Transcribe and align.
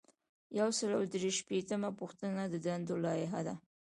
یو 0.59 0.69
سل 0.77 0.89
او 0.97 1.03
درې 1.13 1.31
شپیتمه 1.39 1.89
پوښتنه 1.99 2.41
د 2.47 2.55
دندو 2.65 2.95
لایحه 3.05 3.41
ده. 3.47 3.55